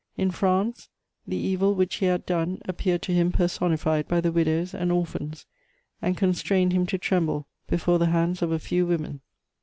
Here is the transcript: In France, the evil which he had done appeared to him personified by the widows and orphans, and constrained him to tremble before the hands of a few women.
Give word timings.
In 0.17 0.31
France, 0.31 0.89
the 1.27 1.37
evil 1.37 1.75
which 1.75 1.97
he 1.97 2.07
had 2.07 2.25
done 2.25 2.59
appeared 2.65 3.03
to 3.03 3.13
him 3.13 3.31
personified 3.31 4.07
by 4.07 4.19
the 4.19 4.31
widows 4.31 4.73
and 4.73 4.91
orphans, 4.91 5.45
and 6.01 6.17
constrained 6.17 6.73
him 6.73 6.87
to 6.87 6.97
tremble 6.97 7.45
before 7.67 7.99
the 7.99 8.07
hands 8.07 8.41
of 8.41 8.51
a 8.51 8.57
few 8.57 8.87
women. 8.87 9.21